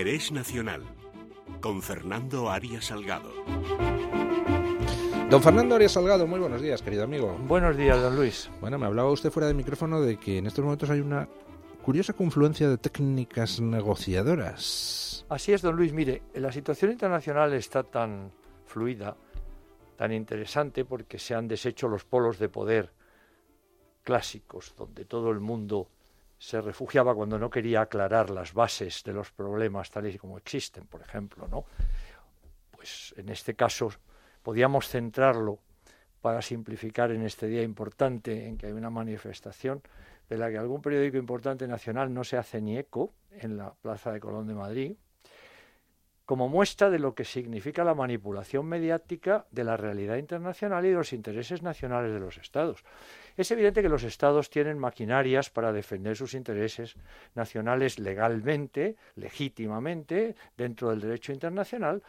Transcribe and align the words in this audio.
Interés 0.00 0.32
Nacional 0.32 0.82
con 1.60 1.82
Fernando 1.82 2.48
Arias 2.48 2.86
Salgado. 2.86 3.30
Don 5.28 5.42
Fernando 5.42 5.74
Arias 5.74 5.92
Salgado, 5.92 6.26
muy 6.26 6.40
buenos 6.40 6.62
días, 6.62 6.80
querido 6.80 7.04
amigo. 7.04 7.36
Buenos 7.46 7.76
días, 7.76 8.00
don 8.00 8.16
Luis. 8.16 8.50
Bueno, 8.62 8.78
me 8.78 8.86
hablaba 8.86 9.10
usted 9.10 9.30
fuera 9.30 9.46
de 9.46 9.52
micrófono 9.52 10.00
de 10.00 10.16
que 10.16 10.38
en 10.38 10.46
estos 10.46 10.64
momentos 10.64 10.88
hay 10.88 11.00
una 11.00 11.28
curiosa 11.82 12.14
confluencia 12.14 12.66
de 12.70 12.78
técnicas 12.78 13.60
negociadoras. 13.60 15.26
Así 15.28 15.52
es, 15.52 15.60
don 15.60 15.76
Luis. 15.76 15.92
Mire, 15.92 16.22
la 16.32 16.50
situación 16.50 16.92
internacional 16.92 17.52
está 17.52 17.82
tan 17.82 18.32
fluida, 18.64 19.18
tan 19.98 20.14
interesante, 20.14 20.86
porque 20.86 21.18
se 21.18 21.34
han 21.34 21.46
deshecho 21.46 21.88
los 21.88 22.06
polos 22.06 22.38
de 22.38 22.48
poder 22.48 22.90
clásicos, 24.02 24.72
donde 24.78 25.04
todo 25.04 25.30
el 25.30 25.40
mundo 25.40 25.90
se 26.40 26.58
refugiaba 26.62 27.14
cuando 27.14 27.38
no 27.38 27.50
quería 27.50 27.82
aclarar 27.82 28.30
las 28.30 28.54
bases 28.54 29.04
de 29.04 29.12
los 29.12 29.30
problemas 29.30 29.90
tales 29.90 30.14
y 30.14 30.18
como 30.18 30.38
existen, 30.38 30.86
por 30.86 31.02
ejemplo, 31.02 31.46
¿no? 31.46 31.66
Pues 32.70 33.12
en 33.18 33.28
este 33.28 33.54
caso 33.54 33.90
podíamos 34.42 34.88
centrarlo 34.88 35.58
para 36.22 36.40
simplificar 36.40 37.10
en 37.10 37.26
este 37.26 37.46
día 37.46 37.62
importante 37.62 38.46
en 38.46 38.56
que 38.56 38.66
hay 38.66 38.72
una 38.72 38.88
manifestación 38.88 39.82
de 40.30 40.38
la 40.38 40.50
que 40.50 40.56
algún 40.56 40.80
periódico 40.80 41.18
importante 41.18 41.68
nacional 41.68 42.12
no 42.12 42.24
se 42.24 42.38
hace 42.38 42.62
ni 42.62 42.78
eco 42.78 43.12
en 43.32 43.58
la 43.58 43.74
Plaza 43.74 44.10
de 44.10 44.20
Colón 44.20 44.46
de 44.46 44.54
Madrid, 44.54 44.96
como 46.24 46.48
muestra 46.48 46.88
de 46.88 47.00
lo 47.00 47.14
que 47.14 47.24
significa 47.24 47.84
la 47.84 47.94
manipulación 47.94 48.64
mediática 48.64 49.46
de 49.50 49.64
la 49.64 49.76
realidad 49.76 50.16
internacional 50.16 50.86
y 50.86 50.90
de 50.90 50.94
los 50.94 51.12
intereses 51.12 51.60
nacionales 51.60 52.12
de 52.12 52.20
los 52.20 52.38
estados. 52.38 52.84
Es 53.40 53.50
evidente 53.50 53.80
que 53.80 53.88
los 53.88 54.02
estados 54.02 54.50
tienen 54.50 54.78
maquinarias 54.78 55.48
para 55.48 55.72
defender 55.72 56.14
sus 56.14 56.34
intereses 56.34 56.94
nacionales 57.34 57.98
legalmente, 57.98 58.96
legítimamente, 59.16 60.36
dentro 60.58 60.90
del 60.90 61.00
derecho 61.00 61.32
internacional, 61.32 62.02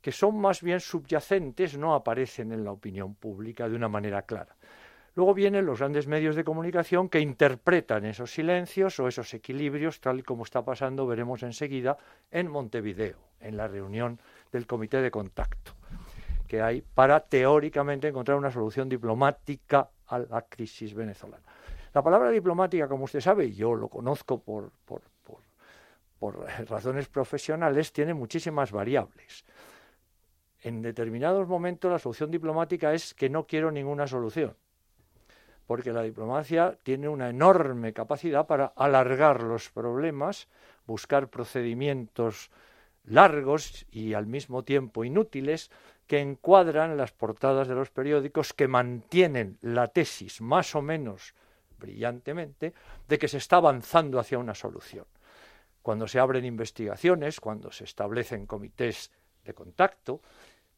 que 0.00 0.10
son 0.10 0.40
más 0.40 0.60
bien 0.60 0.80
subyacentes, 0.80 1.78
no 1.78 1.94
aparecen 1.94 2.50
en 2.50 2.64
la 2.64 2.72
opinión 2.72 3.14
pública 3.14 3.68
de 3.68 3.76
una 3.76 3.88
manera 3.88 4.22
clara. 4.22 4.56
Luego 5.14 5.34
vienen 5.34 5.66
los 5.66 5.78
grandes 5.78 6.08
medios 6.08 6.34
de 6.34 6.42
comunicación 6.42 7.08
que 7.08 7.20
interpretan 7.20 8.04
esos 8.04 8.34
silencios 8.34 8.98
o 8.98 9.06
esos 9.06 9.32
equilibrios, 9.34 10.00
tal 10.00 10.18
y 10.18 10.22
como 10.24 10.42
está 10.42 10.64
pasando, 10.64 11.06
veremos 11.06 11.44
enseguida, 11.44 11.96
en 12.32 12.48
Montevideo, 12.50 13.18
en 13.38 13.56
la 13.56 13.68
reunión 13.68 14.18
del 14.50 14.66
Comité 14.66 15.00
de 15.00 15.12
Contacto 15.12 15.74
que 16.52 16.60
hay 16.60 16.82
para 16.82 17.18
teóricamente 17.20 18.08
encontrar 18.08 18.36
una 18.36 18.50
solución 18.50 18.86
diplomática 18.86 19.88
a 20.14 20.18
la 20.18 20.42
crisis 20.42 20.94
venezolana. 20.94 21.44
La 21.94 22.02
palabra 22.02 22.30
diplomática, 22.30 22.88
como 22.88 23.04
usted 23.04 23.20
sabe, 23.20 23.46
y 23.46 23.54
yo 23.54 23.74
lo 23.74 23.88
conozco 23.88 24.40
por, 24.40 24.70
por, 24.84 25.02
por, 25.22 25.40
por 26.18 26.46
razones 26.68 27.08
profesionales, 27.08 27.92
tiene 27.92 28.14
muchísimas 28.14 28.72
variables. 28.72 29.44
En 30.60 30.80
determinados 30.80 31.48
momentos 31.48 31.90
la 31.90 31.98
solución 31.98 32.30
diplomática 32.30 32.92
es 32.92 33.14
que 33.14 33.28
no 33.28 33.46
quiero 33.46 33.70
ninguna 33.70 34.06
solución 34.06 34.54
porque 35.66 35.92
la 35.92 36.02
diplomacia 36.02 36.76
tiene 36.82 37.08
una 37.08 37.30
enorme 37.30 37.92
capacidad 37.92 38.46
para 38.46 38.66
alargar 38.76 39.42
los 39.42 39.70
problemas, 39.70 40.48
buscar 40.86 41.28
procedimientos 41.28 42.50
largos 43.04 43.86
y 43.90 44.14
al 44.14 44.26
mismo 44.26 44.64
tiempo 44.64 45.04
inútiles 45.04 45.70
que 46.12 46.20
encuadran 46.20 46.98
las 46.98 47.10
portadas 47.10 47.68
de 47.68 47.74
los 47.74 47.88
periódicos 47.88 48.52
que 48.52 48.68
mantienen 48.68 49.56
la 49.62 49.88
tesis 49.88 50.42
más 50.42 50.74
o 50.74 50.82
menos 50.82 51.32
brillantemente 51.78 52.74
de 53.08 53.18
que 53.18 53.28
se 53.28 53.38
está 53.38 53.56
avanzando 53.56 54.18
hacia 54.18 54.38
una 54.38 54.54
solución. 54.54 55.06
Cuando 55.80 56.06
se 56.06 56.18
abren 56.18 56.44
investigaciones, 56.44 57.40
cuando 57.40 57.72
se 57.72 57.84
establecen 57.84 58.44
comités 58.44 59.10
de 59.42 59.54
contacto, 59.54 60.20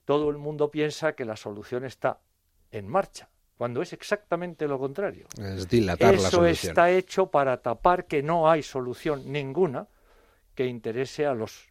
todo 0.04 0.30
el 0.30 0.38
mundo 0.38 0.70
piensa 0.70 1.16
que 1.16 1.24
la 1.24 1.34
solución 1.34 1.84
está 1.84 2.20
en 2.70 2.86
marcha, 2.86 3.28
cuando 3.58 3.82
es 3.82 3.92
exactamente 3.92 4.68
lo 4.68 4.78
contrario. 4.78 5.26
Es 5.36 5.68
dilatar 5.68 6.14
Eso 6.14 6.22
la 6.22 6.30
solución. 6.30 6.70
está 6.70 6.90
hecho 6.92 7.26
para 7.32 7.60
tapar 7.60 8.06
que 8.06 8.22
no 8.22 8.48
hay 8.48 8.62
solución 8.62 9.32
ninguna 9.32 9.88
que 10.54 10.66
interese 10.66 11.26
a 11.26 11.34
las 11.34 11.66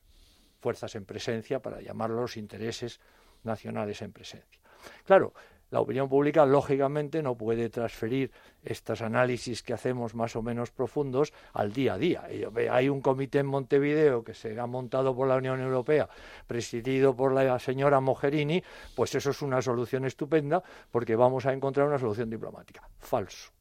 fuerzas 0.60 0.96
en 0.96 1.06
presencia, 1.06 1.62
para 1.62 1.80
llamarlos 1.80 2.36
intereses 2.36 3.00
nacionales 3.44 4.02
en 4.02 4.12
presencia. 4.12 4.62
Claro, 5.06 5.34
la 5.74 5.80
opinión 5.80 6.08
pública 6.08 6.46
lógicamente 6.46 7.24
no 7.24 7.36
puede 7.36 7.68
transferir 7.70 8.32
estos 8.64 9.02
análisis 9.02 9.64
que 9.64 9.74
hacemos 9.74 10.14
más 10.14 10.36
o 10.36 10.44
menos 10.44 10.70
profundos 10.70 11.34
al 11.54 11.74
día 11.74 11.96
a 11.96 11.98
día. 11.98 12.28
Hay 12.70 12.90
un 12.90 13.02
comité 13.02 13.40
en 13.40 13.48
Montevideo 13.48 14.24
que 14.24 14.36
se 14.36 14.60
ha 14.60 14.68
montado 14.68 15.16
por 15.16 15.28
la 15.28 15.38
Unión 15.38 15.60
Europea, 15.60 16.08
presidido 16.46 17.16
por 17.16 17.34
la 17.34 17.58
señora 17.58 18.00
Mogherini, 18.00 18.64
pues 18.96 19.16
eso 19.16 19.32
es 19.32 19.42
una 19.42 19.64
solución 19.64 20.06
estupenda 20.06 20.62
porque 20.92 21.16
vamos 21.16 21.48
a 21.48 21.54
encontrar 21.54 21.88
una 21.88 21.98
solución 21.98 22.30
diplomática. 22.30 22.88
Falso 23.00 23.52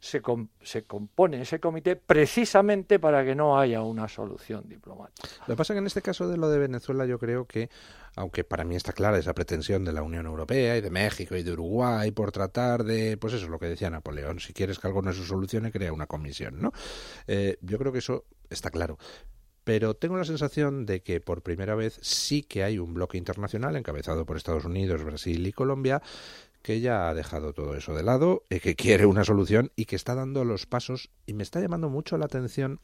se, 0.00 0.20
com 0.20 0.48
se, 0.62 0.84
compone 0.84 1.42
ese 1.42 1.60
comité 1.60 1.96
precisamente 1.96 2.98
para 2.98 3.24
que 3.24 3.34
no 3.34 3.58
haya 3.58 3.82
una 3.82 4.08
solución 4.08 4.68
diplomática. 4.68 5.28
Lo 5.46 5.54
que 5.54 5.56
pasa 5.56 5.72
es 5.72 5.76
que 5.76 5.80
en 5.80 5.86
este 5.86 6.02
caso 6.02 6.28
de 6.28 6.36
lo 6.36 6.48
de 6.48 6.58
Venezuela 6.58 7.06
yo 7.06 7.18
creo 7.18 7.46
que, 7.46 7.70
aunque 8.16 8.44
para 8.44 8.64
mí 8.64 8.76
está 8.76 8.92
clara 8.92 9.18
esa 9.18 9.34
pretensión 9.34 9.84
de 9.84 9.92
la 9.92 10.02
Unión 10.02 10.26
Europea 10.26 10.76
y 10.76 10.80
de 10.80 10.90
México 10.90 11.36
y 11.36 11.42
de 11.42 11.52
Uruguay 11.52 12.10
por 12.10 12.32
tratar 12.32 12.84
de, 12.84 13.16
pues 13.16 13.34
eso 13.34 13.44
es 13.44 13.50
lo 13.50 13.58
que 13.58 13.66
decía 13.66 13.90
Napoleón, 13.90 14.40
si 14.40 14.52
quieres 14.52 14.78
que 14.78 14.86
algo 14.86 15.02
no 15.02 15.12
se 15.12 15.24
solucione, 15.24 15.72
crea 15.72 15.92
una 15.92 16.06
comisión, 16.06 16.60
¿no? 16.60 16.72
Eh, 17.26 17.58
yo 17.60 17.78
creo 17.78 17.92
que 17.92 17.98
eso 17.98 18.24
está 18.50 18.70
claro 18.70 18.98
pero 19.68 19.92
tengo 19.92 20.16
la 20.16 20.24
sensación 20.24 20.86
de 20.86 21.02
que 21.02 21.20
por 21.20 21.42
primera 21.42 21.74
vez 21.74 21.98
sí 22.00 22.42
que 22.42 22.64
hay 22.64 22.78
un 22.78 22.94
bloque 22.94 23.18
internacional 23.18 23.76
encabezado 23.76 24.24
por 24.24 24.38
Estados 24.38 24.64
Unidos, 24.64 25.04
Brasil 25.04 25.46
y 25.46 25.52
Colombia 25.52 26.00
que 26.62 26.80
ya 26.80 27.08
ha 27.08 27.14
dejado 27.14 27.52
todo 27.52 27.74
eso 27.74 27.94
de 27.94 28.02
lado, 28.02 28.42
que 28.48 28.74
quiere 28.74 29.06
una 29.06 29.24
solución 29.24 29.70
y 29.76 29.84
que 29.86 29.96
está 29.96 30.14
dando 30.14 30.44
los 30.44 30.66
pasos 30.66 31.10
y 31.26 31.32
me 31.32 31.42
está 31.42 31.60
llamando 31.60 31.88
mucho 31.88 32.18
la 32.18 32.26
atención 32.26 32.80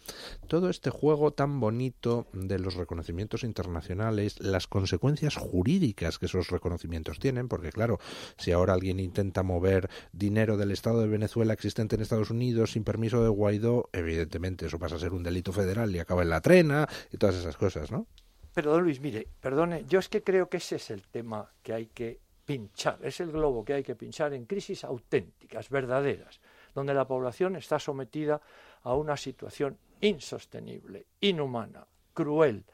todo 0.48 0.70
este 0.70 0.90
juego 0.90 1.32
tan 1.32 1.60
bonito 1.60 2.26
de 2.32 2.58
los 2.58 2.74
reconocimientos 2.74 3.44
internacionales, 3.44 4.40
las 4.40 4.66
consecuencias 4.66 5.36
jurídicas 5.36 6.18
que 6.18 6.26
esos 6.26 6.48
reconocimientos 6.48 7.18
tienen, 7.18 7.48
porque 7.48 7.72
claro, 7.72 7.98
si 8.38 8.52
ahora 8.52 8.74
alguien 8.74 9.00
intenta 9.00 9.42
mover 9.42 9.90
dinero 10.12 10.56
del 10.56 10.70
Estado 10.70 11.00
de 11.00 11.08
Venezuela 11.08 11.52
existente 11.52 11.96
en 11.96 12.02
Estados 12.02 12.30
Unidos 12.30 12.72
sin 12.72 12.84
permiso 12.84 13.22
de 13.22 13.28
Guaidó, 13.28 13.88
evidentemente 13.92 14.66
eso 14.66 14.78
pasa 14.78 14.96
a 14.96 15.00
ser 15.00 15.12
un 15.12 15.22
delito 15.22 15.52
federal 15.52 15.94
y 15.94 15.98
acaba 15.98 16.22
en 16.22 16.30
la 16.30 16.40
trena 16.40 16.88
y 17.12 17.18
todas 17.18 17.36
esas 17.36 17.56
cosas, 17.56 17.90
¿no? 17.90 18.06
Pero 18.54 18.80
Luis, 18.80 19.00
mire, 19.00 19.26
perdone, 19.40 19.84
yo 19.88 19.98
es 19.98 20.08
que 20.08 20.22
creo 20.22 20.48
que 20.48 20.58
ese 20.58 20.76
es 20.76 20.90
el 20.90 21.02
tema 21.08 21.52
que 21.62 21.72
hay 21.72 21.86
que 21.86 22.20
pinchar, 22.44 22.99
es 23.03 23.21
el 23.21 23.32
globo 23.32 23.65
que 23.65 23.75
hay 23.75 23.82
que 23.82 23.94
pinchar 23.94 24.32
en 24.34 24.44
crisis 24.44 24.84
auténticas, 24.84 25.71
verdaderas, 25.71 26.41
donde 26.75 26.94
la 26.94 27.06
población 27.06 27.56
está 27.56 27.78
sometida 27.78 28.41
a 28.82 28.94
una 28.94 29.16
situación 29.16 29.78
insostenible, 30.00 31.06
inhumana, 31.21 31.87
cruel. 32.12 32.65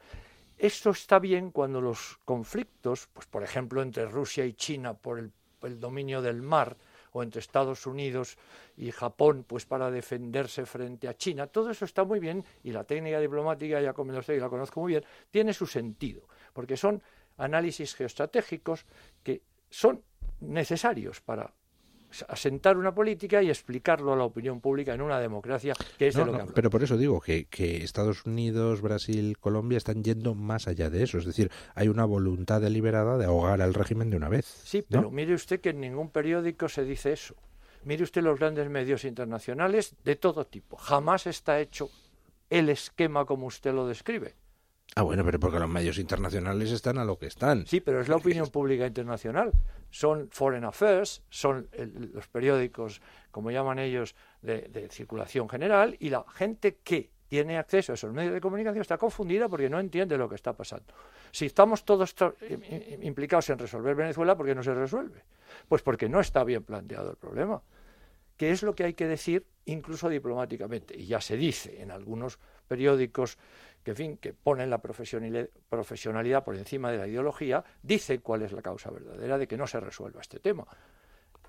Esto 0.57 0.91
está 0.91 1.19
bien 1.19 1.51
cuando 1.51 1.81
los 1.81 2.19
conflictos, 2.25 3.07
pues 3.13 3.25
por 3.27 3.43
ejemplo 3.43 3.81
entre 3.81 4.05
Rusia 4.05 4.45
y 4.45 4.53
China 4.53 4.93
por 4.93 5.19
el, 5.19 5.31
el 5.63 5.79
dominio 5.79 6.21
del 6.21 6.41
mar, 6.41 6.77
o 7.11 7.23
entre 7.23 7.39
Estados 7.39 7.85
Unidos 7.85 8.37
y 8.77 8.91
Japón, 8.91 9.45
pues 9.47 9.65
para 9.65 9.91
defenderse 9.91 10.65
frente 10.65 11.07
a 11.07 11.15
China. 11.15 11.47
Todo 11.47 11.71
eso 11.71 11.85
está 11.85 12.03
muy 12.03 12.19
bien 12.19 12.43
y 12.63 12.71
la 12.71 12.83
técnica 12.83 13.19
diplomática, 13.19 13.81
ya 13.81 13.93
como 13.93 14.21
sé 14.21 14.35
y 14.35 14.39
la 14.39 14.49
conozco 14.49 14.79
muy 14.81 14.93
bien, 14.93 15.05
tiene 15.29 15.53
su 15.53 15.67
sentido, 15.67 16.21
porque 16.53 16.77
son 16.77 17.01
análisis 17.37 17.95
geoestratégicos 17.95 18.85
que 19.23 19.41
son 19.71 20.03
necesarios 20.39 21.21
para 21.21 21.53
asentar 22.27 22.77
una 22.77 22.93
política 22.93 23.41
y 23.41 23.49
explicarlo 23.49 24.13
a 24.13 24.15
la 24.15 24.25
opinión 24.25 24.59
pública 24.59 24.93
en 24.93 25.01
una 25.01 25.19
democracia 25.19 25.73
que 25.97 26.07
es 26.07 26.15
no, 26.15 26.25
de 26.25 26.31
lo 26.31 26.37
no, 26.37 26.47
que. 26.47 26.53
Pero 26.53 26.69
por 26.69 26.83
eso 26.83 26.97
digo 26.97 27.21
que, 27.21 27.45
que, 27.45 27.77
Estados 27.83 28.25
Unidos, 28.25 28.81
Brasil, 28.81 29.37
Colombia 29.39 29.77
están 29.77 30.03
yendo 30.03 30.35
más 30.35 30.67
allá 30.67 30.89
de 30.89 31.03
eso. 31.03 31.17
Es 31.17 31.25
decir, 31.25 31.49
hay 31.73 31.87
una 31.87 32.05
voluntad 32.05 32.61
deliberada 32.61 33.17
de 33.17 33.25
ahogar 33.25 33.61
al 33.61 33.73
régimen 33.73 34.09
de 34.09 34.17
una 34.17 34.29
vez. 34.29 34.45
Sí, 34.45 34.79
¿no? 34.89 34.99
pero 34.99 35.11
mire 35.11 35.33
usted 35.33 35.61
que 35.61 35.69
en 35.69 35.79
ningún 35.79 36.09
periódico 36.09 36.67
se 36.67 36.83
dice 36.83 37.13
eso. 37.13 37.35
Mire 37.83 38.03
usted 38.03 38.21
los 38.21 38.37
grandes 38.37 38.69
medios 38.69 39.05
internacionales 39.05 39.95
de 40.03 40.15
todo 40.15 40.45
tipo. 40.45 40.77
Jamás 40.77 41.25
está 41.25 41.59
hecho 41.59 41.89
el 42.49 42.69
esquema 42.69 43.25
como 43.25 43.47
usted 43.47 43.73
lo 43.73 43.87
describe. 43.87 44.35
Ah, 44.95 45.03
bueno, 45.03 45.23
pero 45.23 45.39
porque 45.39 45.59
los 45.59 45.69
medios 45.69 45.97
internacionales 45.97 46.71
están 46.71 46.97
a 46.97 47.05
lo 47.05 47.17
que 47.17 47.27
están. 47.27 47.65
Sí, 47.65 47.79
pero 47.79 48.01
es 48.01 48.09
la 48.09 48.17
opinión 48.17 48.49
pública 48.49 48.85
internacional. 48.85 49.53
Son 49.89 50.27
Foreign 50.29 50.65
Affairs, 50.65 51.21
son 51.29 51.69
los 52.13 52.27
periódicos, 52.27 53.01
como 53.31 53.51
llaman 53.51 53.79
ellos, 53.79 54.15
de, 54.41 54.63
de, 54.63 54.89
circulación 54.89 55.47
general, 55.47 55.95
y 55.99 56.09
la 56.09 56.25
gente 56.33 56.79
que 56.83 57.09
tiene 57.31 57.57
acceso 57.57 57.93
a 57.93 57.95
esos 57.95 58.11
medios 58.11 58.33
de 58.33 58.41
comunicación 58.41 58.81
está 58.81 58.97
confundida 58.97 59.47
porque 59.47 59.69
no 59.69 59.79
entiende 59.79 60.17
lo 60.17 60.27
que 60.27 60.35
está 60.35 60.51
pasando. 60.51 60.93
Si 61.31 61.45
estamos 61.45 61.85
todos 61.85 62.13
implicados 63.01 63.49
en 63.51 63.57
resolver 63.57 63.95
Venezuela, 63.95 64.35
¿por 64.35 64.45
qué 64.45 64.53
no 64.53 64.61
se 64.61 64.73
resuelve? 64.73 65.23
Pues 65.69 65.81
porque 65.81 66.09
no 66.09 66.19
está 66.19 66.43
bien 66.43 66.63
planteado 66.63 67.11
el 67.11 67.15
problema. 67.15 67.61
¿Qué 68.35 68.51
es 68.51 68.63
lo 68.63 68.75
que 68.75 68.83
hay 68.83 68.95
que 68.95 69.07
decir 69.07 69.45
incluso 69.63 70.09
diplomáticamente? 70.09 70.97
Y 70.97 71.05
ya 71.05 71.21
se 71.21 71.37
dice 71.37 71.81
en 71.81 71.91
algunos 71.91 72.37
periódicos 72.67 73.37
que, 73.83 73.91
en 73.91 73.97
fin, 73.97 74.17
que 74.17 74.33
ponen 74.33 74.69
la 74.69 74.79
profesionalidad 74.79 76.43
por 76.43 76.55
encima 76.55 76.91
de 76.91 76.97
la 76.97 77.07
ideología, 77.07 77.63
dice 77.81 78.19
cuál 78.19 78.43
es 78.43 78.51
la 78.51 78.61
causa 78.61 78.91
verdadera 78.91 79.37
de 79.37 79.47
que 79.47 79.57
no 79.57 79.67
se 79.67 79.79
resuelva 79.79 80.21
este 80.21 80.39
tema. 80.39 80.65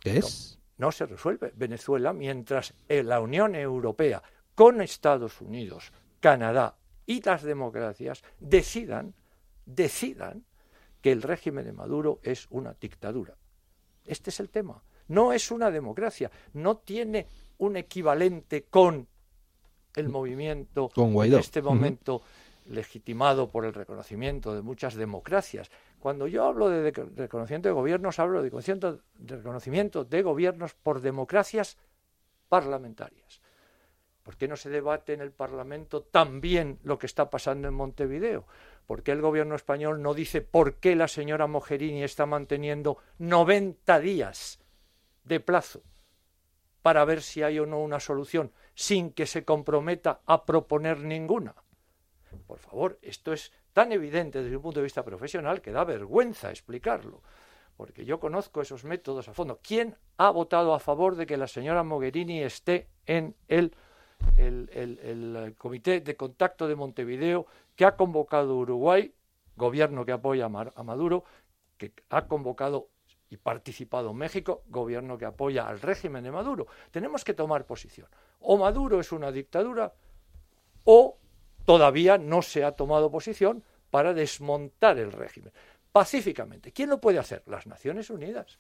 ¿Qué 0.01 0.19
es? 0.19 0.59
No, 0.79 0.87
no 0.87 0.93
se 0.93 1.07
resuelve. 1.07 1.53
Venezuela, 1.55 2.13
mientras 2.13 2.75
la 2.89 3.21
Unión 3.21 3.55
Europea, 3.55 4.23
con 4.55 4.81
Estados 4.81 5.41
Unidos, 5.41 5.93
Canadá 6.21 6.77
y 7.07 7.23
las 7.23 7.43
democracias 7.43 8.23
decidan, 8.39 9.15
decidan 9.65 10.45
que 11.01 11.13
el 11.13 11.23
régimen 11.23 11.65
de 11.65 11.73
Maduro 11.73 12.21
es 12.23 12.47
una 12.51 12.75
dictadura. 12.75 13.37
Este 14.05 14.31
es 14.31 14.41
el 14.41 14.51
tema. 14.51 14.83
No 15.09 15.33
es 15.33 15.51
una 15.51 15.71
democracia, 15.71 16.31
no 16.55 16.79
tiene 16.79 17.27
un 17.59 17.77
equivalente 17.77 18.65
con 18.65 19.09
el 19.97 20.09
movimiento 20.09 20.91
en 20.97 21.35
este 21.35 21.63
momento 21.63 22.23
legitimado 22.67 23.49
por 23.49 23.65
el 23.65 23.75
reconocimiento 23.75 24.55
de 24.55 24.63
muchas 24.63 24.95
democracias. 24.95 25.71
Cuando 25.99 26.27
yo 26.27 26.45
hablo 26.45 26.69
de 26.69 26.91
reconocimiento 26.91 27.69
de 27.69 27.75
gobiernos, 27.75 28.19
hablo 28.19 28.43
de 28.43 28.51
reconocimiento 29.27 30.05
de 30.05 30.23
gobiernos 30.23 30.75
por 30.75 31.01
democracias 31.01 31.77
parlamentarias. 32.49 33.41
¿Por 34.23 34.37
qué 34.37 34.47
no 34.47 34.57
se 34.57 34.71
debate 34.71 35.15
en 35.15 35.21
el 35.21 35.33
Parlamento 35.33 36.03
también 36.03 36.79
lo 36.85 36.99
que 36.99 37.07
está 37.07 37.29
pasando 37.29 37.67
en 37.67 37.75
Montevideo? 37.75 38.47
¿Por 38.87 39.03
qué 39.03 39.13
el 39.13 39.21
gobierno 39.21 39.57
español 39.57 40.01
no 40.01 40.15
dice 40.15 40.41
por 40.43 40.75
qué 40.75 40.95
la 40.95 41.09
señora 41.09 41.47
Mogherini 41.47 42.05
está 42.05 42.27
manteniendo 42.27 42.99
90 43.19 43.99
días 43.99 44.61
de 45.25 45.41
plazo 45.41 45.83
para 46.83 47.05
ver 47.05 47.23
si 47.23 47.43
hay 47.43 47.59
o 47.59 47.67
no 47.67 47.81
una 47.81 48.01
solución 48.01 48.53
sin 48.75 49.13
que 49.13 49.27
se 49.27 49.45
comprometa 49.45 50.21
a 50.27 50.45
proponer 50.45 51.01
ninguna? 51.01 51.55
Por 52.47 52.59
favor, 52.59 52.99
esto 53.03 53.33
es 53.33 53.53
tan 53.73 53.93
evidente 53.93 54.43
desde 54.43 54.57
un 54.57 54.63
punto 54.63 54.81
de 54.81 54.85
vista 54.85 55.05
profesional 55.05 55.61
que 55.61 55.73
da 55.73 55.85
vergüenza 55.85 56.51
explicarlo 56.51 57.23
porque 57.77 58.05
yo 58.05 58.21
conozco 58.21 58.61
esos 58.61 58.85
métodos 58.85 59.29
a 59.29 59.35
fondo. 59.35 59.61
¿Quién 59.63 59.97
ha 60.17 60.31
votado 60.31 60.75
a 60.75 60.79
favor 60.79 61.17
de 61.17 61.27
que 61.27 61.37
la 61.37 61.49
señora 61.49 61.83
Mogherini 61.83 62.43
esté 62.43 62.89
en 63.07 63.35
el 63.49 63.75
Comité 65.59 66.01
de 66.01 66.17
Contacto 66.17 66.69
de 66.69 66.77
Montevideo 66.77 67.47
que 67.75 67.85
ha 67.85 67.97
convocado 67.97 68.57
Uruguay, 68.57 69.15
gobierno 69.57 70.05
que 70.05 70.13
apoya 70.13 70.47
a 70.47 70.83
Maduro, 70.83 71.25
que 71.77 71.93
ha 72.11 72.27
convocado 72.27 72.89
y 73.33 73.39
participado 73.39 74.13
México, 74.13 74.63
gobierno 74.69 75.17
que 75.17 75.25
apoya 75.25 75.67
al 75.67 75.81
régimen 75.81 76.23
de 76.23 76.31
Maduro. 76.31 76.67
Tenemos 76.91 77.25
que 77.25 77.33
tomar 77.33 77.65
posición. 77.65 78.07
O 78.41 78.59
Maduro 78.59 79.01
es 79.01 79.11
una 79.11 79.33
dictadura 79.33 79.95
o 80.85 81.17
todavía 81.65 82.19
no 82.19 82.43
se 82.43 82.63
ha 82.63 82.73
tomado 82.73 83.11
posición 83.11 83.65
para 83.91 84.13
desmontar 84.13 84.99
el 84.99 85.13
régimen 85.13 85.51
pacíficamente. 85.93 86.73
¿Quién 86.73 86.91
lo 86.91 87.01
puede 87.01 87.19
hacer? 87.21 87.43
Las 87.47 87.67
Naciones 87.67 88.11
Unidas. 88.11 88.59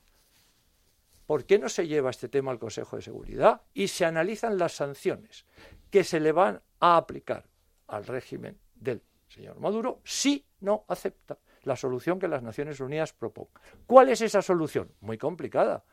¿Por 1.26 1.44
qué 1.44 1.58
no 1.58 1.68
se 1.68 1.86
lleva 1.86 2.08
este 2.08 2.30
tema 2.30 2.50
al 2.50 2.58
Consejo 2.58 2.96
de 2.96 3.02
Seguridad 3.02 3.60
y 3.74 3.88
se 3.88 4.06
analizan 4.06 4.56
las 4.56 4.72
sanciones 4.72 5.44
que 5.90 6.02
se 6.02 6.18
le 6.18 6.32
van 6.32 6.62
a 6.80 6.96
aplicar 6.96 7.44
al 7.88 8.06
régimen 8.06 8.58
del 8.74 9.02
señor 9.28 9.60
Maduro 9.60 10.00
si 10.02 10.46
no 10.60 10.86
acepta 10.88 11.36
la 11.62 11.76
solución 11.76 12.18
que 12.18 12.28
las 12.28 12.42
Naciones 12.42 12.80
Unidas 12.80 13.12
propongan? 13.12 13.62
¿Cuál 13.86 14.08
es 14.08 14.20
esa 14.20 14.42
solución? 14.42 14.92
Muy 15.00 15.18
complicada, 15.18 15.84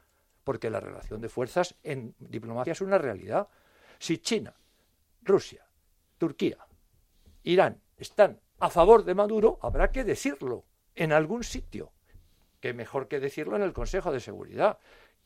porque 0.43 0.69
la 0.69 0.79
relación 0.79 1.21
de 1.21 1.29
fuerzas 1.29 1.75
en 1.83 2.15
diplomacia 2.19 2.71
es 2.71 2.81
una 2.81 2.97
realidad. 2.97 3.47
Si 3.97 4.19
China, 4.19 4.53
Rusia, 5.21 5.65
Turquía, 6.17 6.57
Irán 7.43 7.81
están 7.97 8.39
a 8.59 8.69
favor 8.69 9.03
de 9.03 9.15
Maduro, 9.15 9.59
habrá 9.61 9.91
que 9.91 10.03
decirlo 10.03 10.65
en 10.95 11.13
algún 11.13 11.43
sitio. 11.43 11.93
Que 12.59 12.73
mejor 12.73 13.07
que 13.07 13.19
decirlo 13.19 13.55
en 13.55 13.61
el 13.61 13.71
Consejo 13.71 14.11
de 14.11 14.19
Seguridad. 14.19 14.79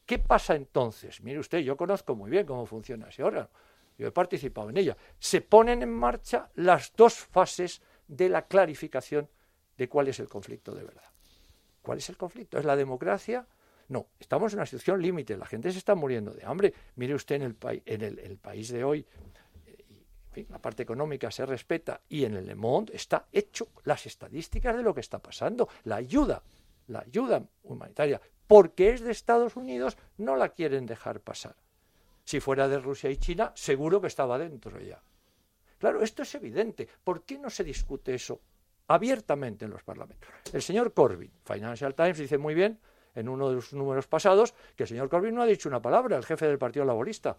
¿Qué 0.06 0.20
pasa 0.20 0.56
entonces? 0.56 1.22
Mire 1.22 1.40
usted, 1.40 1.60
yo 1.60 1.76
conozco 1.78 2.16
muy 2.16 2.30
bien 2.30 2.46
cómo 2.46 2.66
funciona 2.66 3.08
ese 3.08 3.24
órgano. 3.24 3.50
Yo 3.98 4.08
he 4.08 4.12
participado 4.12 4.70
en 4.70 4.78
ella. 4.78 4.98
Se 5.18 5.42
ponen 5.42 5.82
en 5.82 5.92
marcha 5.92 6.50
las 6.56 6.94
dos 6.96 7.16
fases 7.16 7.82
de 8.08 8.30
la 8.30 8.46
clarificación 8.48 9.30
de 9.78 9.90
cuál 9.90 10.08
es 10.08 10.20
el 10.20 10.28
conflicto 10.28 10.74
de 10.74 10.84
verdad. 10.84 11.10
¿Cuál 11.82 11.98
es 11.98 12.10
el 12.10 12.18
conflicto? 12.18 12.58
¿Es 12.58 12.66
la 12.66 12.76
democracia? 12.76 13.46
No, 13.90 14.08
estamos 14.20 14.54
en 14.54 14.60
una 14.60 14.66
situación 14.66 15.02
límite. 15.02 15.38
La 15.38 15.46
gente 15.46 15.72
se 15.72 15.78
está 15.78 15.96
muriendo 15.96 16.32
de 16.34 16.46
hambre. 16.46 16.74
Mire 16.96 17.14
usted 17.14 17.36
en 17.36 17.42
el, 17.44 17.82
en 17.86 18.02
el, 18.02 18.38
país 18.38 18.70
de 18.70 18.84
hoy, 18.84 19.06
eh, 20.36 20.46
la 20.50 20.60
parte 20.60 20.84
económica 20.84 21.30
se 21.30 21.46
respeta 21.46 22.02
y 22.08 22.24
en 22.24 22.36
el 22.36 22.46
Le 22.46 22.56
Monde 22.56 22.96
está 22.96 23.28
hecho 23.32 23.70
las 23.84 24.06
estadísticas 24.06 24.76
de 24.78 24.84
lo 24.84 24.94
que 24.94 25.02
está 25.02 25.20
pasando. 25.20 25.68
La 25.84 25.98
ayuda, 25.98 26.42
la 26.88 27.00
ayuda 27.00 27.44
humanitaria 27.64 28.22
porque 28.48 28.92
es 28.92 29.02
de 29.02 29.12
Estados 29.12 29.56
Unidos, 29.56 29.98
no 30.18 30.36
la 30.36 30.50
quieren 30.50 30.86
dejar 30.86 31.22
pasar. 31.22 31.56
Si 32.24 32.40
fuera 32.40 32.68
de 32.68 32.80
Rusia 32.80 33.10
y 33.10 33.18
China, 33.18 33.52
seguro 33.56 34.00
que 34.00 34.08
estaba 34.08 34.38
dentro 34.38 34.80
ya. 34.80 35.02
Claro, 35.78 36.02
esto 36.02 36.22
es 36.24 36.36
evidente. 36.36 36.88
¿Por 37.04 37.24
qué 37.24 37.38
no 37.38 37.50
se 37.50 37.64
discute 37.64 38.14
eso 38.14 38.42
abiertamente 38.88 39.66
en 39.66 39.72
los 39.72 39.84
parlamentos? 39.84 40.30
El 40.52 40.62
señor 40.62 40.94
Corbyn, 40.94 41.32
Financial 41.44 41.94
Times, 41.96 42.18
dice 42.18 42.38
muy 42.38 42.54
bien 42.54 42.80
en 43.16 43.30
uno 43.30 43.50
de 43.50 43.56
los 43.56 43.74
números 43.74 44.08
pasados 44.08 44.54
que 44.76 44.84
el 44.84 44.90
señor 44.90 45.10
Corbyn 45.10 45.36
no 45.36 45.42
ha 45.42 45.46
dicho 45.46 45.70
una 45.70 45.82
palabra, 45.82 46.18
el 46.18 46.26
jefe 46.26 46.48
del 46.48 46.58
Partido 46.58 46.86
Laborista, 46.86 47.38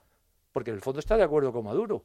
porque 0.52 0.70
en 0.70 0.76
el 0.76 0.82
fondo 0.82 1.00
está 1.00 1.16
de 1.16 1.24
acuerdo 1.24 1.52
con 1.52 1.64
Maduro. 1.64 2.04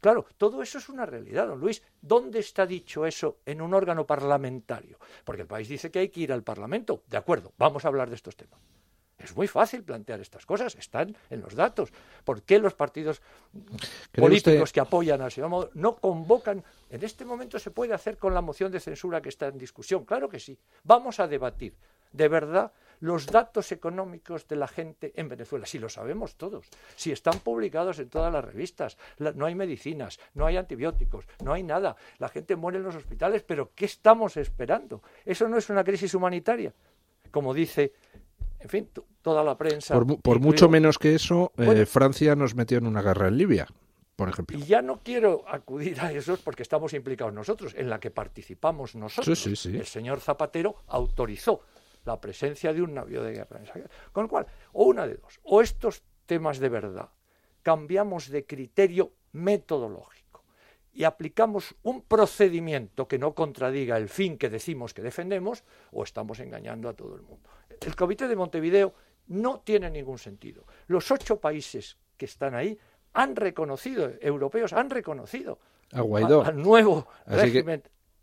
Claro, 0.00 0.26
todo 0.38 0.62
eso 0.62 0.78
es 0.78 0.88
una 0.88 1.04
realidad, 1.04 1.46
don 1.46 1.60
Luis. 1.60 1.82
¿Dónde 2.00 2.38
está 2.38 2.66
dicho 2.66 3.04
eso 3.04 3.40
en 3.44 3.60
un 3.60 3.74
órgano 3.74 4.06
parlamentario? 4.06 4.98
Porque 5.24 5.42
el 5.42 5.48
país 5.48 5.68
dice 5.68 5.90
que 5.90 5.98
hay 5.98 6.08
que 6.08 6.20
ir 6.20 6.32
al 6.32 6.42
Parlamento. 6.42 7.02
De 7.06 7.18
acuerdo, 7.18 7.52
vamos 7.58 7.84
a 7.84 7.88
hablar 7.88 8.08
de 8.08 8.16
estos 8.16 8.34
temas. 8.34 8.58
Es 9.22 9.36
muy 9.36 9.46
fácil 9.46 9.82
plantear 9.82 10.20
estas 10.20 10.46
cosas, 10.46 10.74
están 10.76 11.16
en 11.28 11.40
los 11.40 11.54
datos. 11.54 11.92
¿Por 12.24 12.42
qué 12.42 12.58
los 12.58 12.74
partidos 12.74 13.20
políticos 14.12 14.72
que 14.72 14.80
apoyan 14.80 15.20
al 15.20 15.30
señor 15.30 15.50
Maduro 15.50 15.70
no 15.74 15.96
convocan? 15.96 16.64
En 16.88 17.04
este 17.04 17.24
momento 17.24 17.58
se 17.58 17.70
puede 17.70 17.94
hacer 17.94 18.16
con 18.16 18.34
la 18.34 18.40
moción 18.40 18.72
de 18.72 18.80
censura 18.80 19.20
que 19.20 19.28
está 19.28 19.48
en 19.48 19.58
discusión. 19.58 20.04
Claro 20.04 20.28
que 20.28 20.40
sí. 20.40 20.58
Vamos 20.84 21.20
a 21.20 21.28
debatir. 21.28 21.74
De 22.12 22.28
verdad, 22.28 22.72
los 23.00 23.26
datos 23.26 23.72
económicos 23.72 24.46
de 24.48 24.56
la 24.56 24.68
gente 24.68 25.12
en 25.16 25.28
Venezuela, 25.28 25.64
si 25.64 25.78
lo 25.78 25.88
sabemos 25.88 26.36
todos, 26.36 26.66
si 26.96 27.12
están 27.12 27.38
publicados 27.40 27.98
en 27.98 28.08
todas 28.08 28.32
las 28.32 28.44
revistas, 28.44 28.96
no 29.18 29.46
hay 29.46 29.54
medicinas, 29.54 30.18
no 30.34 30.44
hay 30.44 30.56
antibióticos, 30.56 31.26
no 31.44 31.52
hay 31.52 31.62
nada, 31.62 31.96
la 32.18 32.28
gente 32.28 32.56
muere 32.56 32.78
en 32.78 32.84
los 32.84 32.96
hospitales, 32.96 33.42
pero 33.42 33.70
¿qué 33.74 33.84
estamos 33.84 34.36
esperando? 34.36 35.02
Eso 35.24 35.48
no 35.48 35.56
es 35.56 35.70
una 35.70 35.84
crisis 35.84 36.14
humanitaria, 36.14 36.74
como 37.30 37.54
dice, 37.54 37.92
en 38.60 38.68
fin, 38.68 38.90
toda 39.22 39.42
la 39.42 39.56
prensa. 39.56 39.98
Por, 40.22 40.40
mucho 40.40 40.68
menos 40.68 40.98
que 40.98 41.14
eso, 41.14 41.52
eh, 41.56 41.86
Francia 41.86 42.36
nos 42.36 42.54
metió 42.54 42.78
en 42.78 42.86
una 42.86 43.02
guerra 43.02 43.28
en 43.28 43.38
Libia. 43.38 43.66
Por 44.16 44.28
ejemplo. 44.28 44.58
Y 44.58 44.64
ya 44.64 44.82
no 44.82 45.00
quiero 45.02 45.44
acudir 45.48 45.98
a 45.98 46.12
esos 46.12 46.40
porque 46.40 46.62
estamos 46.62 46.92
implicados 46.92 47.32
nosotros, 47.32 47.74
en 47.74 47.88
la 47.88 47.98
que 47.98 48.10
participamos 48.10 48.94
nosotros. 48.94 49.46
El 49.64 49.86
señor 49.86 50.20
Zapatero 50.20 50.76
autorizó 50.88 51.62
la 52.04 52.20
presencia 52.20 52.74
de 52.74 52.82
un 52.82 52.92
navío 52.92 53.22
de 53.22 53.32
guerra. 53.32 53.60
Con 54.12 54.24
lo 54.24 54.28
cual, 54.28 54.46
o 54.72 54.84
una 54.84 55.06
de 55.06 55.14
dos, 55.14 55.40
o 55.42 55.62
estos 55.62 56.02
temas 56.26 56.58
de 56.58 56.68
verdad 56.68 57.08
cambiamos 57.62 58.28
de 58.28 58.46
criterio 58.46 59.12
metodológico 59.32 60.29
y 60.92 61.04
aplicamos 61.04 61.74
un 61.82 62.02
procedimiento 62.02 63.06
que 63.06 63.18
no 63.18 63.34
contradiga 63.34 63.96
el 63.96 64.08
fin 64.08 64.36
que 64.36 64.50
decimos 64.50 64.92
que 64.94 65.02
defendemos, 65.02 65.64
o 65.92 66.02
estamos 66.02 66.40
engañando 66.40 66.88
a 66.88 66.94
todo 66.94 67.14
el 67.14 67.22
mundo. 67.22 67.48
El 67.80 67.96
Comité 67.96 68.28
de 68.28 68.36
Montevideo 68.36 68.94
no 69.28 69.60
tiene 69.60 69.90
ningún 69.90 70.18
sentido. 70.18 70.64
Los 70.88 71.10
ocho 71.10 71.40
países 71.40 71.96
que 72.16 72.24
están 72.24 72.54
ahí 72.54 72.78
han 73.12 73.36
reconocido, 73.36 74.10
europeos 74.20 74.72
han 74.72 74.90
reconocido 74.90 75.58
a 75.92 76.00
al 76.46 76.62
nuevo 76.62 77.08
régimen 77.26 77.82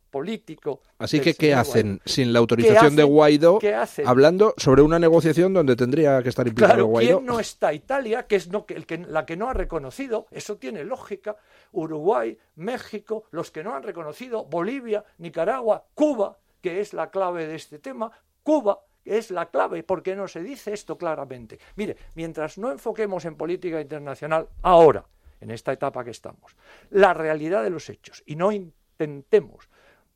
político. 0.10 0.82
Así 0.98 1.20
que, 1.20 1.34
¿qué 1.34 1.54
hacen 1.54 2.02
sin 2.06 2.34
la 2.34 2.40
autorización 2.40 2.96
de 2.96 3.04
Guaidó? 3.04 3.60
Hablando 4.06 4.54
sobre 4.58 4.82
una 4.82 5.00
negociación 5.00 5.54
donde 5.54 5.76
tendría 5.76 6.22
que 6.24 6.30
estar 6.30 6.48
implicado 6.48 6.74
claro, 6.74 6.86
Guaidó. 6.88 7.18
¿quién 7.18 7.26
no 7.26 7.40
está? 7.40 7.74
Italia, 7.74 8.28
que 8.28 8.38
es 8.38 8.50
el 8.70 8.86
que, 8.86 8.98
la 8.98 9.26
que 9.26 9.38
no 9.38 9.50
ha 9.50 9.54
reconocido, 9.54 10.28
eso 10.32 10.58
tiene 10.58 10.84
lógica. 10.84 11.36
Uruguay, 11.72 12.38
México, 12.56 13.26
los 13.32 13.52
que 13.52 13.64
no 13.64 13.76
han 13.76 13.84
reconocido, 13.84 14.46
Bolivia, 14.46 15.04
Nicaragua, 15.18 15.86
Cuba, 15.94 16.38
que 16.62 16.80
es 16.80 16.94
la 16.94 17.12
clave 17.12 17.48
de 17.48 17.56
este 17.56 17.80
tema, 17.80 18.12
Cuba, 18.44 18.80
es 19.06 19.32
la 19.32 19.50
clave, 19.50 19.84
porque 19.84 20.16
no 20.16 20.28
se 20.28 20.42
dice 20.42 20.74
esto 20.74 20.98
claramente. 20.98 21.60
Mire, 21.76 21.98
mientras 22.16 22.58
no 22.58 22.72
enfoquemos 22.72 23.26
en 23.26 23.36
política 23.36 23.80
internacional 23.80 24.50
ahora, 24.62 25.06
en 25.40 25.52
esta 25.52 25.72
etapa 25.72 26.04
que 26.04 26.12
estamos, 26.12 26.56
la 26.90 27.14
realidad 27.14 27.64
de 27.64 27.70
los 27.70 27.90
hechos, 27.90 28.24
y 28.26 28.36
no 28.36 28.52
intentemos 28.52 29.70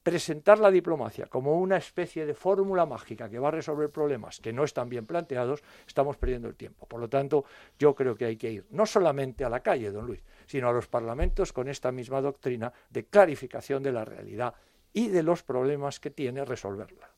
presentar 0.03 0.59
la 0.59 0.71
diplomacia 0.71 1.27
como 1.27 1.59
una 1.59 1.77
especie 1.77 2.25
de 2.25 2.33
fórmula 2.33 2.85
mágica 2.85 3.29
que 3.29 3.39
va 3.39 3.49
a 3.49 3.51
resolver 3.51 3.89
problemas 3.89 4.39
que 4.39 4.53
no 4.53 4.63
están 4.63 4.89
bien 4.89 5.05
planteados, 5.05 5.63
estamos 5.87 6.17
perdiendo 6.17 6.47
el 6.47 6.55
tiempo. 6.55 6.87
Por 6.87 6.99
lo 6.99 7.09
tanto, 7.09 7.45
yo 7.77 7.93
creo 7.93 8.15
que 8.15 8.25
hay 8.25 8.37
que 8.37 8.51
ir 8.51 8.65
no 8.71 8.85
solamente 8.85 9.43
a 9.43 9.49
la 9.49 9.61
calle, 9.61 9.91
don 9.91 10.07
Luis, 10.07 10.23
sino 10.47 10.69
a 10.69 10.73
los 10.73 10.87
parlamentos 10.87 11.53
con 11.53 11.67
esta 11.67 11.91
misma 11.91 12.21
doctrina 12.21 12.73
de 12.89 13.05
clarificación 13.05 13.83
de 13.83 13.91
la 13.91 14.05
realidad 14.05 14.53
y 14.93 15.09
de 15.09 15.23
los 15.23 15.43
problemas 15.43 15.99
que 15.99 16.09
tiene 16.09 16.43
resolverla. 16.45 17.09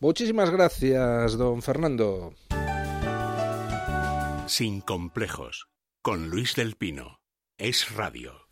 Muchísimas 0.00 0.50
gracias, 0.50 1.38
don 1.38 1.62
Fernando. 1.62 2.34
Sin 4.46 4.80
complejos, 4.82 5.68
con 6.02 6.28
Luis 6.28 6.54
del 6.54 6.76
Pino. 6.76 7.20
Es 7.56 7.94
Radio. 7.94 8.42